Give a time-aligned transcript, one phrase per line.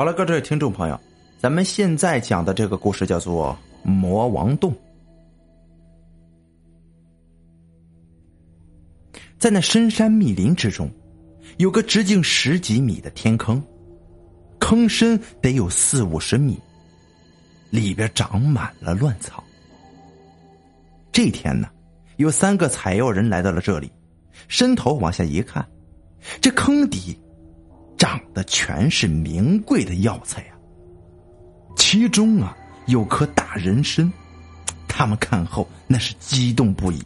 [0.00, 0.98] 好了，各位听众朋友，
[1.38, 3.54] 咱们现在讲的这个故事叫做
[3.86, 4.72] 《魔王洞》。
[9.38, 10.90] 在那深山密林之中，
[11.58, 13.62] 有个直径十几米的天坑，
[14.58, 16.58] 坑深得有四五十米，
[17.68, 19.44] 里边长满了乱草。
[21.12, 21.68] 这天呢，
[22.16, 23.92] 有三个采药人来到了这里，
[24.48, 25.62] 伸头往下一看，
[26.40, 27.20] 这坑底。
[28.00, 30.54] 长的全是名贵的药材呀，
[31.76, 34.10] 其中啊有颗大人参，
[34.88, 37.02] 他们看后那是激动不已。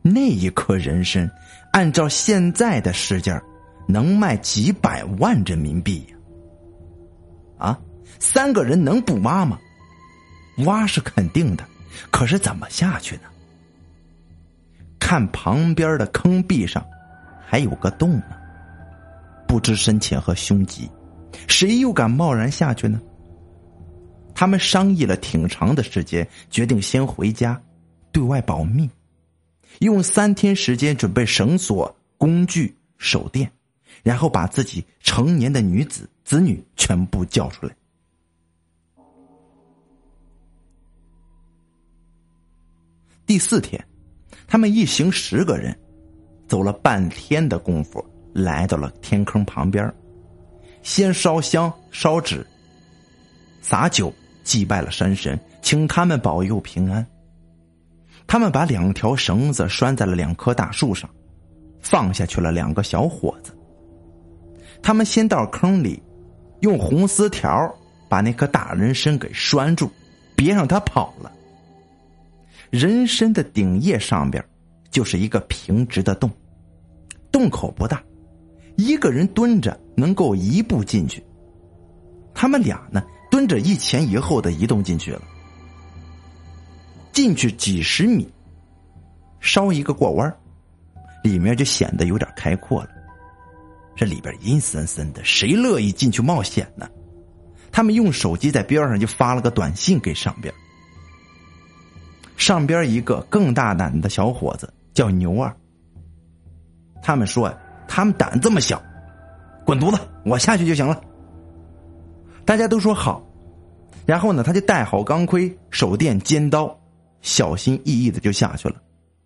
[0.00, 1.28] 那一颗人参，
[1.72, 3.42] 按照现在的市价，
[3.88, 7.66] 能卖几百万人民币呀！
[7.66, 7.80] 啊，
[8.20, 9.58] 三个人能不挖吗？
[10.58, 11.64] 挖是肯定的，
[12.12, 13.22] 可是怎么下去呢？
[15.00, 16.86] 看旁边的坑壁上，
[17.44, 18.36] 还有个洞呢。
[19.50, 20.88] 不知深浅和凶吉，
[21.48, 23.02] 谁又敢贸然下去呢？
[24.32, 27.60] 他们商议了挺长的时间，决定先回家，
[28.12, 28.88] 对外保密，
[29.80, 33.50] 用三天时间准备绳索、工具、手电，
[34.04, 37.74] 然后把自己成年的女子、子女全部叫出来。
[43.26, 43.84] 第四天，
[44.46, 45.76] 他们一行十个人，
[46.46, 48.00] 走了半天的功夫。
[48.32, 49.92] 来到了天坑旁边，
[50.82, 52.46] 先烧香烧纸，
[53.60, 54.12] 洒酒
[54.44, 57.06] 祭拜了山神，请他们保佑平安。
[58.26, 61.10] 他们把两条绳子拴在了两棵大树上，
[61.80, 63.52] 放下去了两个小伙子。
[64.82, 66.00] 他们先到坑里，
[66.60, 67.50] 用红丝条
[68.08, 69.90] 把那棵大人参给拴住，
[70.36, 71.30] 别让它跑了。
[72.70, 74.42] 人参的顶叶上边
[74.90, 76.30] 就是一个平直的洞，
[77.32, 78.00] 洞口不大。
[78.80, 81.22] 一个人蹲着能够一步进去，
[82.32, 85.20] 他们俩呢蹲着一前一后的移动进去了。
[87.12, 88.26] 进去几十米，
[89.38, 90.34] 稍一个过弯，
[91.22, 92.88] 里面就显得有点开阔了。
[93.94, 96.88] 这里边阴森森的，谁乐意进去冒险呢？
[97.70, 100.52] 他们用手机在边上就发了个短信给上边。
[102.38, 105.54] 上边一个更大胆的小伙子叫牛二，
[107.02, 107.54] 他们说。
[107.92, 108.80] 他们胆这么小，
[109.66, 109.98] 滚犊子！
[110.24, 111.02] 我下去就行了。
[112.44, 113.20] 大家都说好，
[114.06, 116.80] 然后呢，他就带好钢盔、手电、尖刀，
[117.20, 118.80] 小心翼翼的就下去了。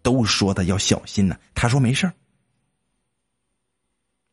[0.00, 2.10] 都说他要小心呢，他说没事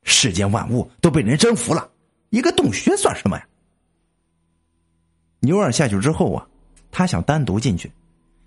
[0.03, 1.89] 世间万物都被人征服了，
[2.29, 3.45] 一个洞穴算什么呀？
[5.41, 6.47] 牛二下去之后啊，
[6.91, 7.91] 他想单独进去，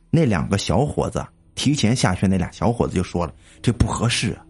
[0.08, 1.22] 那两个小伙子
[1.54, 4.42] 提前下去，那俩小伙子就说了：“这不合适啊。”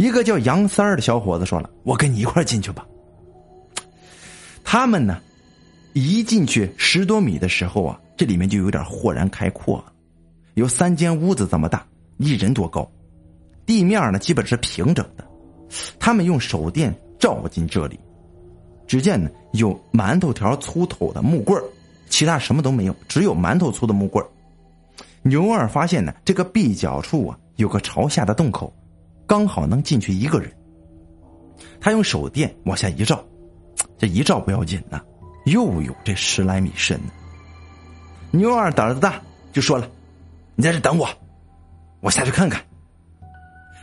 [0.00, 2.86] 一个叫杨三儿的小伙子说了：“我跟你一块进去吧。”
[4.64, 5.20] 他们呢，
[5.92, 9.92] 一进去十多米的时候啊，这里面就有点豁然开阔了，
[10.54, 12.90] 有三间屋子这么大，一人多高，
[13.66, 15.24] 地面呢基本是平整的。
[15.98, 18.00] 他们用手电照进这里，
[18.86, 21.62] 只见呢有馒头条粗头的木棍
[22.08, 24.24] 其他什么都没有，只有馒头粗的木棍
[25.20, 28.74] 牛二发现呢，这个壁角处啊有个朝下的洞口。
[29.30, 30.52] 刚好能进去一个人，
[31.80, 33.24] 他用手电往下一照，
[33.96, 35.00] 这一照不要紧呢，
[35.44, 37.00] 又有这十来米深。
[38.32, 39.88] 牛二胆子大，就说了
[40.56, 41.08] ：“你在这等我，
[42.00, 42.60] 我下去看看。”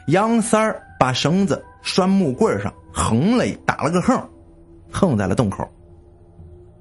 [0.09, 4.30] 杨三儿把绳子拴木棍上，横了打了个横，
[4.91, 5.66] 横在了洞口。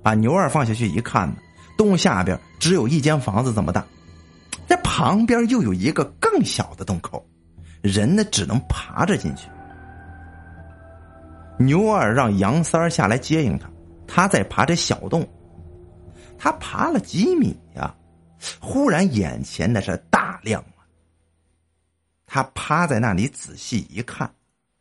[0.02, 1.36] 把牛二放下去一看呢，
[1.78, 3.86] 洞下边只有一间房子这么大，
[4.66, 7.24] 这旁边又有一个更小的洞口。
[7.86, 9.48] 人呢，只能爬着进去。
[11.58, 13.70] 牛二让杨三儿下来接应他，
[14.06, 15.26] 他在爬这小洞。
[16.38, 17.94] 他爬了几米呀，
[18.60, 20.84] 忽然眼前的是大亮啊！
[22.26, 24.30] 他趴在那里仔细一看，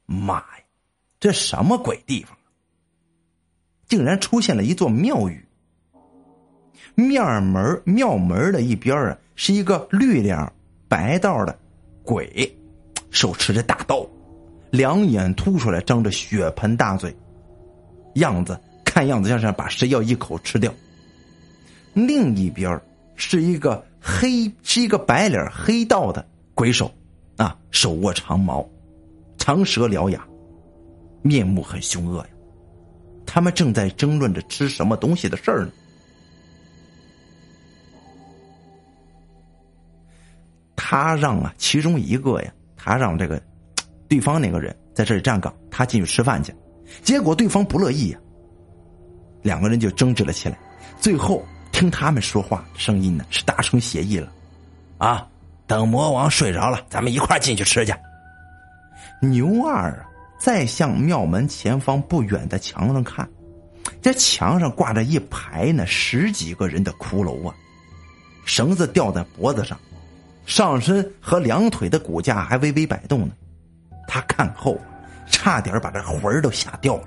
[0.06, 0.64] 妈呀，
[1.18, 2.38] 这什么鬼地方？
[3.88, 5.42] 竟然出现了一座庙宇。
[6.94, 10.52] 面门庙门的一边啊，是一个绿脸
[10.90, 11.58] 白道的
[12.04, 12.54] 鬼。
[13.16, 14.06] 手持着大刀，
[14.72, 17.16] 两眼凸出来，张着血盆大嘴，
[18.16, 20.72] 样子看样子像是把谁要一口吃掉。
[21.94, 22.78] 另一边
[23.16, 26.92] 是一个黑，是一个白脸黑道的鬼手，
[27.38, 28.68] 啊，手握长矛，
[29.38, 30.22] 长舌獠牙，
[31.22, 32.30] 面目很凶恶呀。
[33.26, 35.72] 他们正在争论着吃什么东西的事儿呢。
[40.76, 42.54] 他让啊，其中一个呀。
[42.86, 43.42] 他让这个
[44.08, 46.54] 对方那个人在这里站岗，他进去吃饭去。
[47.02, 48.20] 结果对方不乐意呀，
[49.42, 50.56] 两个人就争执了起来。
[51.02, 54.32] 最后听他们说话声音呢，是达成协议了，
[55.00, 55.28] 啊，
[55.66, 57.92] 等魔王睡着了，咱们一块进去吃去。
[59.20, 60.06] 牛二啊，
[60.38, 63.28] 再向庙门前方不远的墙上看，
[64.00, 67.56] 这墙上挂着一排呢十几个人的骷髅啊，
[68.46, 69.76] 绳子吊在脖子上，
[70.46, 73.34] 上身和两腿的骨架还微微摆动呢。
[74.08, 74.80] 他看后，
[75.28, 77.06] 差点把这魂儿都吓掉了。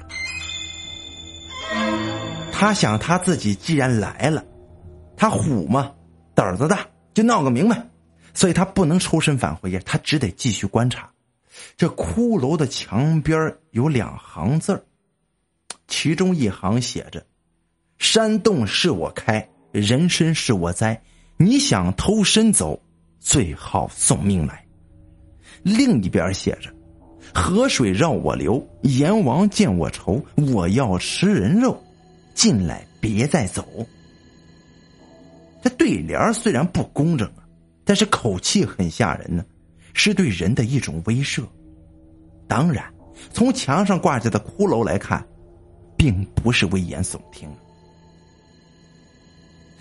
[2.52, 4.44] 他想，他自己既然来了，
[5.17, 5.93] 他虎嘛，
[6.35, 7.88] 胆子大，就闹个明白，
[8.35, 11.08] 所以他不能抽身返回呀，他只得继续观察。
[11.76, 14.84] 这骷髅的墙边有两行字
[15.87, 17.25] 其中一行写着
[17.99, 21.00] ：“山洞是我开，人参是我栽，
[21.37, 22.81] 你想偷身走，
[23.29, 24.65] 最好送命来。”
[25.63, 26.75] 另一边写着。
[27.35, 31.79] 河水绕我流，阎王见我愁，我要吃人肉，
[32.35, 33.63] 进来别再走。
[35.63, 37.45] 这对联虽然不工整啊，
[37.85, 39.45] 但是口气很吓人呢，
[39.93, 41.45] 是对人的一种威慑。
[42.49, 42.91] 当然，
[43.31, 45.23] 从墙上挂着的骷髅来看，
[45.99, 47.47] 并不是危言耸听。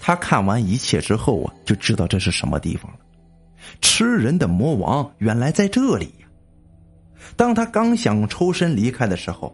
[0.02, 3.00] 他看完一切之后啊，就知道这是什么地方了。
[3.81, 6.28] 吃人的魔王原来在这里呀。
[7.36, 9.54] 当他刚想抽身离开的时候，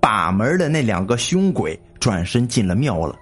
[0.00, 3.16] 把门的那两个凶鬼转身进了庙了。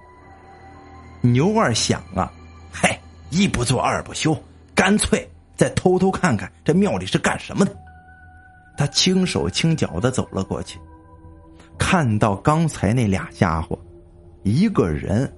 [1.21, 2.31] 牛二想啊，
[2.73, 2.99] 嘿，
[3.31, 4.37] 一不做二不休，
[4.75, 7.75] 干脆再偷偷看看这庙里是干什么的。
[8.77, 10.79] 他轻手轻脚的走了过去，
[11.79, 13.79] 看到刚才那俩家伙，
[14.43, 15.33] 一个人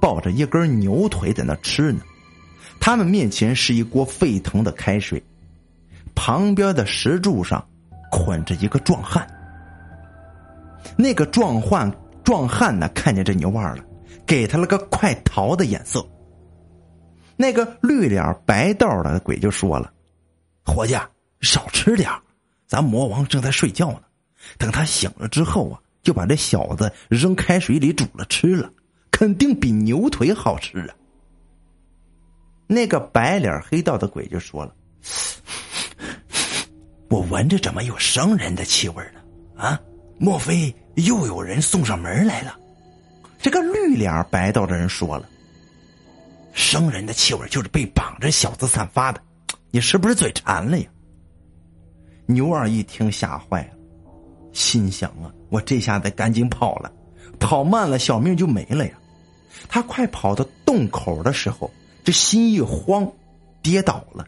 [0.00, 2.02] 抱着一根牛腿在那吃呢，
[2.80, 5.22] 他们面前是一锅沸腾的开水，
[6.14, 7.64] 旁边的石柱上。
[8.14, 9.26] 捆着一个壮汉，
[10.98, 11.90] 那个壮汉
[12.22, 13.82] 壮汉呢，看见这牛二了，
[14.26, 16.06] 给他了个快逃的眼色。
[17.38, 19.90] 那个绿脸白道的鬼就说了
[20.62, 20.94] ：“伙计，
[21.40, 22.10] 少吃点
[22.66, 24.02] 咱魔王正在睡觉呢。
[24.58, 28.70] 等他醒了之后啊，就把这小子扔开水里煮了吃了，
[29.10, 30.94] 肯定比牛腿好吃啊。”
[32.72, 34.74] 那个白脸黑道的鬼就说了。
[37.08, 39.20] 我闻着怎么有生人的气味呢？
[39.62, 39.78] 啊，
[40.18, 42.56] 莫非又有人送上门来了？
[43.38, 45.28] 这个绿脸白道的人说了
[46.54, 49.20] ：“生人的气味就是被绑着小子散发的，
[49.70, 50.86] 你是不是嘴馋了呀？”
[52.24, 53.76] 牛二一听吓坏了，
[54.52, 56.90] 心想啊，我这下得赶紧跑了，
[57.38, 58.92] 跑慢了小命就没了呀。
[59.68, 61.70] 他快跑到洞口的时候，
[62.04, 63.10] 这心一慌，
[63.62, 64.26] 跌倒了。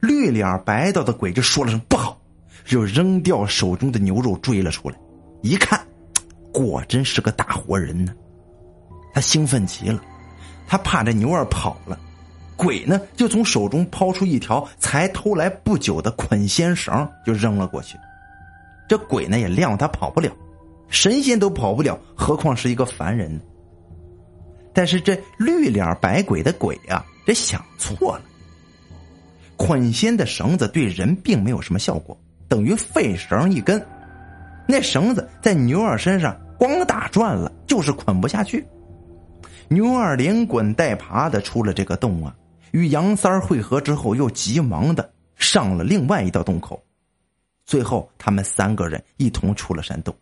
[0.00, 2.18] 绿脸白道的鬼就说了声不好，
[2.64, 4.96] 就扔掉手中的牛肉追了出来。
[5.42, 5.80] 一看，
[6.52, 8.14] 果真是个大活人呢。
[9.12, 10.00] 他兴奋极了，
[10.66, 11.98] 他怕这牛儿跑了，
[12.56, 17.98] 鬼呢就从手中抛出一条才偷来不久的捆仙绳，就扔了过去。
[18.88, 20.30] 这鬼呢也谅他跑不了，
[20.88, 23.40] 神仙都跑不了，何况是一个凡人呢？
[24.72, 28.22] 但是这绿脸白鬼的鬼啊，这想错了。
[29.56, 32.16] 捆仙的绳子对人并没有什么效果，
[32.46, 33.84] 等于废绳一根。
[34.66, 38.64] 那绳子在牛二身上光打转了，就是捆不下去。
[39.68, 42.34] 牛二连滚带爬的出了这个洞啊，
[42.70, 46.82] 与杨三儿会合之后，又急忙的上了另外一道洞口。
[47.66, 50.14] 最后，他们三个人一同出了山洞，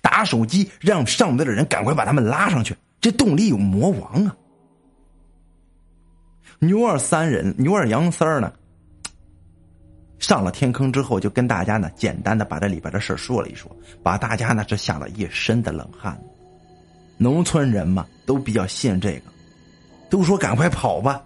[0.00, 2.76] 打手机让上面的人赶快把他们拉上去。
[3.04, 4.34] 这洞里有魔王啊！
[6.58, 8.50] 牛二三人，牛二杨三儿呢？
[10.18, 13.70] 上了天坑之后，就跟大家呢简单的把这里边的事说了一说，
[14.02, 16.18] 把大家呢这吓了一身的冷汗。
[17.18, 19.24] 农村人嘛，都比较信这个，
[20.08, 21.22] 都说赶快跑吧，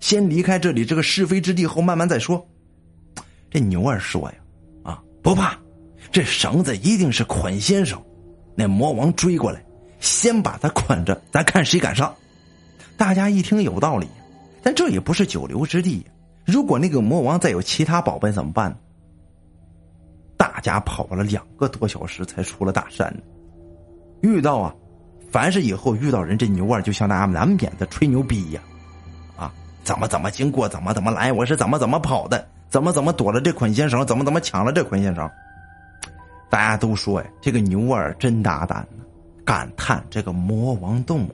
[0.00, 2.44] 先离开这里这个是非之地，后慢慢再说。
[3.48, 4.34] 这牛二说呀，
[4.82, 5.56] 啊不怕，
[6.10, 8.02] 这绳子一定是捆先生，
[8.56, 9.64] 那魔王追过来，
[10.02, 12.12] 先把他捆着，咱看谁敢上。
[12.96, 14.06] 大家一听有道理。
[14.64, 16.06] 但这也不是久留之地，
[16.44, 18.76] 如果那个魔王再有其他宝贝怎么办？
[20.36, 23.12] 大家跑了两个多小时才出了大山。
[24.20, 24.74] 遇到啊，
[25.32, 28.60] 凡是以后遇到人，这牛二就像那难免的吹牛逼呀，
[29.36, 35.28] 啊，怎么怎么经过，怎么怎么来，我是怎么怎么跑的，怎么怎么躲了这捆仙绳，怎么怎么抢了这捆仙绳。
[36.48, 38.86] 大家都说呀，这个牛二真大胆，
[39.44, 41.28] 感叹这个魔王洞。